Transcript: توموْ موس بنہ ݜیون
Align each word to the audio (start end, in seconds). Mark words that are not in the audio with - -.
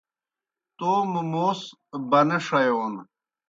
توموْ 0.77 1.21
موس 1.31 1.61
بنہ 2.09 2.37
ݜیون 2.45 2.93